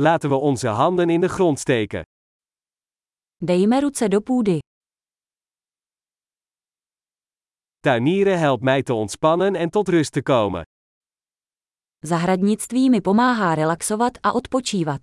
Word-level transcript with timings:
Laten 0.00 0.28
we 0.28 0.36
onze 0.36 0.68
handen 0.68 1.10
in 1.10 1.20
de 1.20 1.28
grond 1.28 1.58
steken. 1.58 2.02
Dejme 3.36 3.80
ruce 3.80 4.08
do 4.08 4.20
půdy. 4.20 4.58
Tuinieren 7.80 8.38
helpt 8.38 8.62
mij 8.62 8.82
te 8.82 8.94
ontspannen 8.94 9.54
en 9.54 9.70
tot 9.70 9.88
rust 9.88 10.12
te 10.12 10.22
komen. 10.22 10.62
Zahradnictví 12.04 12.90
mi 12.90 13.00
pomáhá 13.00 13.54
relaxovat 13.54 14.18
a 14.26 14.32
odpočívat. 14.32 15.02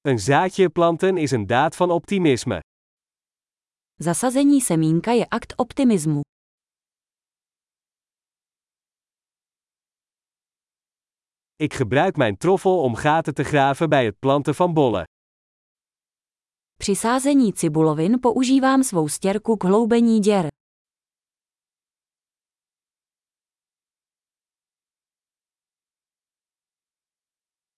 Een 0.00 0.18
zaadje 0.18 0.68
planten 0.70 1.16
is 1.16 1.30
een 1.30 1.46
daad 1.46 1.76
van 1.76 1.90
optimisme. 1.90 2.60
Zasazení 4.00 4.60
semínka 4.60 5.12
je 5.12 5.26
akt 5.28 5.56
optimismu. 5.56 6.20
Ik 11.60 11.74
gebruik 11.74 12.16
mijn 12.16 12.36
troffel 12.36 12.82
om 12.82 12.94
gaten 12.94 13.34
te 13.34 13.44
graven 13.44 13.88
bij 13.88 14.04
het 14.04 14.18
planten 14.18 14.54
van 14.54 14.74
bollen. 14.74 15.04
Při 16.76 16.94
sázení 16.94 17.52
cibulovin 17.52 18.20
používám 18.20 18.82
svou 18.82 19.08
stěrku 19.08 19.56
k 19.56 19.64
hloubení 19.64 20.20
děr. 20.20 20.46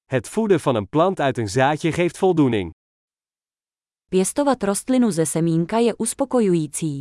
Het 0.04 0.28
voeden 0.28 0.60
van 0.60 0.74
een 0.74 0.88
plant 0.88 1.20
uit 1.20 1.38
een 1.38 1.48
zaadje 1.48 1.92
geeft 1.92 2.18
voldoening. 2.18 2.70
Pěstovat 4.08 4.62
rostlinu 4.62 5.12
ze 5.12 5.26
semínka 5.26 5.78
je 5.78 5.94
uspokojující. 5.98 6.98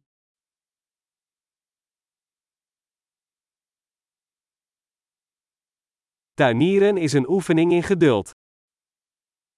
Tuinieren 6.39 6.97
is 6.97 7.13
een 7.13 7.29
oefening 7.29 7.71
in 7.71 7.83
geduld. 7.83 8.31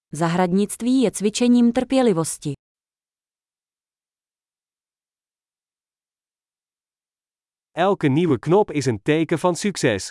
Zahradnictví 0.10 1.02
je 1.02 1.12
cvičením 1.12 1.72
trpělivosti. 1.72 2.52
Elke 7.72 8.08
nieuwe 8.08 8.40
knop 8.40 8.72
is 8.72 8.86
een 8.86 9.02
teken 9.02 9.40
van 9.40 9.56
succes. 9.56 10.08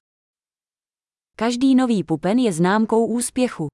Každý 1.36 1.74
nový 1.74 2.04
pupen 2.04 2.38
je 2.38 2.52
známkou 2.52 3.06
úspěchu. 3.06 3.66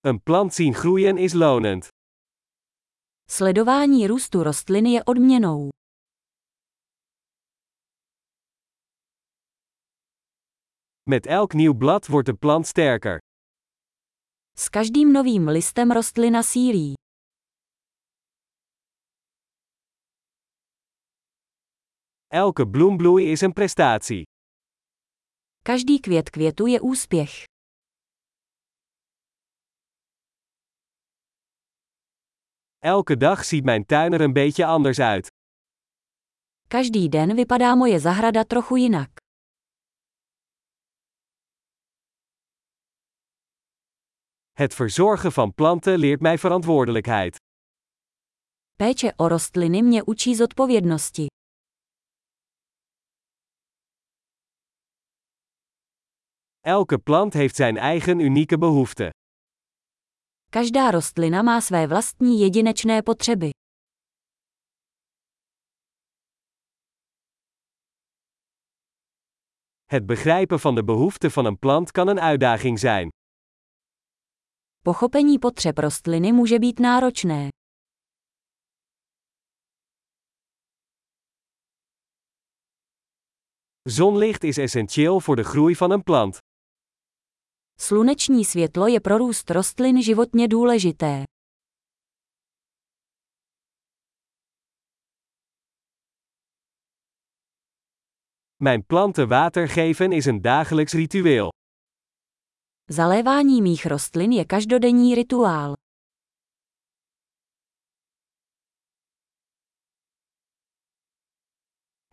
Een 0.00 0.22
plant 0.22 0.54
zien 0.54 0.74
groeien 0.74 1.18
is 1.18 1.32
lonend. 1.32 1.88
Sledování 3.30 4.06
růstu 4.06 4.42
rostliny 4.42 4.92
je 4.92 5.04
odměnou. 5.04 5.70
Met 11.10 11.26
elk 11.26 11.52
nieuw 11.52 11.74
blad 11.74 12.06
wordt 12.06 12.26
de 12.26 12.34
plant 12.34 12.66
sterker. 12.66 13.18
S 14.58 14.68
každým 14.68 15.12
novým 15.12 15.50
listem 15.50 15.92
rostlina 15.92 16.42
sílí. 16.42 16.92
Elke 22.28 22.68
bloembloei 22.68 23.30
is 23.30 23.40
een 23.40 23.52
prestatie. 23.52 24.22
Každý 25.62 26.00
květ 26.00 26.30
květu 26.30 26.66
je 26.66 26.80
úspěch. 26.80 27.44
Elke 32.78 33.16
dag 33.16 33.44
ziet 33.44 33.64
mijn 33.64 33.84
tuin 33.86 34.12
er 34.12 34.20
een 34.20 34.32
beetje 34.32 34.64
anders 34.66 34.98
uit. 34.98 35.28
Každý 36.68 37.08
den 37.08 37.36
vypadá 37.36 37.74
moje 37.74 37.98
zahrada 38.00 38.44
trochu 38.44 38.76
jinak. 38.76 39.19
Het 44.60 44.74
verzorgen 44.74 45.32
van 45.32 45.54
planten 45.54 45.98
leert 45.98 46.20
mij 46.20 46.38
verantwoordelijkheid. 46.38 47.36
Péče 48.76 49.12
o 49.16 49.28
rostliny 49.28 49.82
mě 49.82 50.02
učí 50.02 50.34
zodpovědnosti. 50.34 51.26
Elke 56.60 56.98
plant 56.98 57.32
heeft 57.32 57.56
zijn 57.56 57.76
eigen 57.76 58.20
unieke 58.20 58.58
behoeften. 58.58 59.10
Každá 60.52 60.90
rostlina 60.90 61.42
má 61.42 61.60
své 61.60 61.86
vlastní 61.86 62.40
jedinečné 62.40 63.02
potřeby. 63.02 63.50
Het 69.84 70.06
begrijpen 70.06 70.60
van 70.60 70.74
de 70.74 70.84
behoeften 70.84 71.30
van 71.30 71.44
een 71.44 71.58
plant 71.58 71.90
kan 71.90 72.08
een 72.08 72.20
uitdaging 72.20 72.78
zijn. 72.78 73.08
Pochopení 74.82 75.38
potřeb 75.38 75.78
rostliny 75.78 76.32
může 76.32 76.58
být 76.58 76.80
náročné. 76.80 77.48
Zonlicht 83.88 84.44
is 84.44 84.58
essentieel 84.58 85.20
voor 85.20 85.36
de 85.36 85.42
groei 85.42 85.74
van 85.74 85.92
een 85.92 86.02
plant. 86.02 86.38
Sluneční 87.80 88.44
světlo 88.44 88.86
je 88.86 89.00
pro 89.00 89.18
růst 89.18 89.50
rostlin 89.50 90.02
životně 90.02 90.48
důležité. 90.48 91.24
Mijn 98.62 98.82
planten 98.86 99.28
water 99.28 99.68
geven 99.68 100.12
is 100.12 100.26
een 100.26 100.42
dagelijks 100.42 100.94
ritueel. 100.94 101.50
Zalévání 102.92 103.62
mých 103.62 103.86
rostlin 103.86 104.32
je 104.32 104.44
každodenní 104.44 105.14
rituál. 105.14 105.74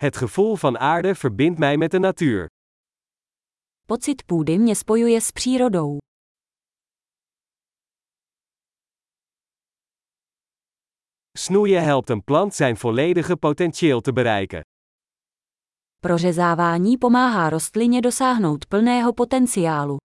Het 0.01 0.17
gevoel 0.17 0.55
van 0.55 0.77
aarde 0.77 1.13
verbindt 1.13 1.59
mij 1.59 1.77
met 1.77 1.91
de 1.91 1.99
natuur. 1.99 2.47
Pocit 3.87 4.23
půdy 4.25 4.57
mě 4.57 4.75
spojuje 4.75 5.21
s 5.21 5.31
přírodou. 5.31 5.97
Snoeien 11.37 11.83
helpt 11.83 12.09
een 12.09 12.21
plant 12.25 12.55
zijn 12.55 12.75
volledige 12.75 13.35
potentieel 13.35 14.01
te 14.01 14.11
bereiken. 14.11 14.61
Prořezávání 16.01 16.97
pomáhá 16.97 17.49
rostlině 17.49 18.01
dosáhnout 18.01 18.65
plného 18.65 19.13
potenciálu. 19.13 20.06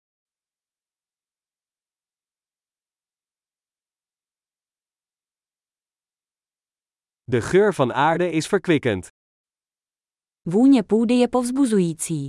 De 7.31 7.41
geur 7.41 7.73
van 7.73 7.91
aarde 7.93 8.31
is 8.31 8.47
verkwikkend. 8.49 9.07
Vůně 10.45 10.83
půdy 10.83 11.13
je 11.13 11.27
povzbuzující. 11.27 12.27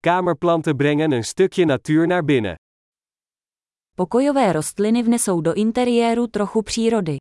Kamerplanten 0.00 0.76
brengen 0.76 1.12
een 1.12 1.24
stukje 1.24 1.66
natuur 1.66 2.06
naar 2.06 2.24
binnen. 2.24 2.54
Pokojové 3.96 4.52
rostliny 4.52 5.02
vnesou 5.02 5.40
do 5.40 5.52
interiéru 5.54 6.26
trochu 6.26 6.62
přírody. 6.62 7.16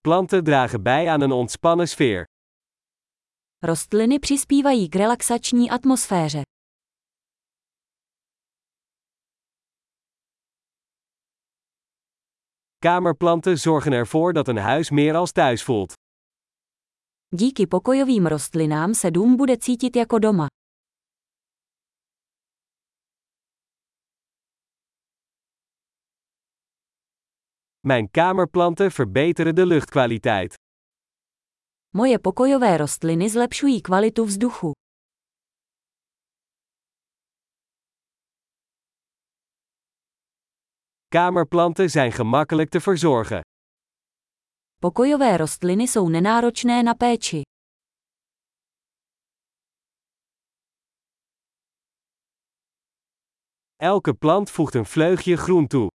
Planten 0.00 0.44
dragen 0.44 0.82
bij 0.82 1.08
aan 1.08 1.20
een 1.20 1.32
ontspannen 1.32 1.88
sfeer. 1.88 2.24
Rostliny 3.62 4.18
přispívají 4.18 4.88
k 4.88 4.96
relaxační 4.96 5.70
atmosféře. 5.70 6.42
Kamerplanten 12.78 13.56
zorgen 13.56 13.92
ervoor 13.92 14.32
dat 14.32 14.48
een 14.48 14.58
huis 14.58 14.90
meer 14.90 15.16
als 15.16 15.32
thuis 15.32 15.64
voelt. 15.64 15.92
Díky 17.34 17.66
pokojovým 17.66 18.26
rostlinám 18.26 18.94
se 18.94 19.10
dům 19.10 19.36
bude 19.36 19.56
cítit 19.56 19.96
jako 19.96 20.18
doma. 20.18 20.46
Mijn 27.80 28.10
kamerplanten 28.10 28.90
verbeteren 28.90 29.54
de 29.54 29.66
luchtkwaliteit. 29.66 30.67
Moje 31.98 32.18
pokojové 32.18 32.76
rostliny 32.76 33.30
zlepšují 33.30 33.82
kvalitu 33.82 34.24
vzduchu. 34.24 34.72
Kamerplanten 41.08 41.90
zijn 41.90 42.12
gemakkelijk 42.12 42.70
te 42.70 42.80
verzorgen. 42.80 43.40
Pokojové 44.80 45.36
rostliny 45.36 45.86
jsou 45.86 46.08
nenáročné 46.08 46.82
na 46.82 46.94
péči. 46.94 47.42
Elke 53.76 54.14
plant 54.14 54.50
voegt 54.50 54.74
een 54.74 54.86
vleugje 54.86 55.36
groen 55.36 55.66
toe. 55.66 55.88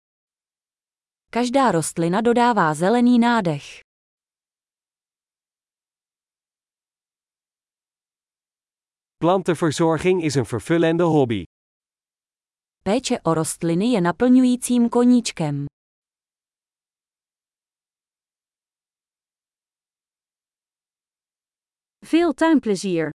Každá 1.32 1.72
rostlina 1.72 2.22
dodává 2.22 2.74
zelený 2.74 3.20
nádech. 3.20 3.91
Plantenverzorging 9.22 10.24
is 10.24 10.36
een 10.36 10.46
vervullende 10.46 11.04
hobby. 11.04 11.44
Péče 12.82 13.20
o 13.24 13.34
rostliny 13.34 13.86
je 13.86 14.02
naplňujícím 14.02 14.90
koníčkem. 14.90 15.66
Veel 22.00 22.34
tuinplezier! 22.34 23.12